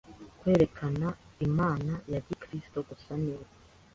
kwerekana 0.39 1.07
Imana 1.47 1.93
ya 2.11 2.19
gikristo 2.27 2.77
gusa 2.89 3.11
ni 3.23 3.31
we 3.37 3.45